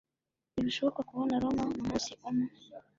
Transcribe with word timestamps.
Ntibishoboka 0.53 0.99
kubona 1.09 1.39
Roma 1.41 1.63
mumunsi 1.71 2.11
umwe. 2.29 2.49